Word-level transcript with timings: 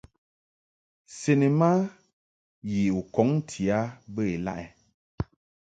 Cinema 1.19 1.69
yi 2.71 2.81
u 2.99 3.01
kɔŋ 3.13 3.29
ti 3.49 3.61
a 3.77 3.79
bə 4.13 4.21
ilaʼ? 4.35 4.63